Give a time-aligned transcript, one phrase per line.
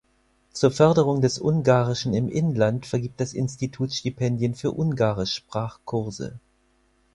[0.51, 6.39] Zur Förderung des Ungarischen im Inland vergibt das Institut Stipendien für Ungarisch-Sprachkurse.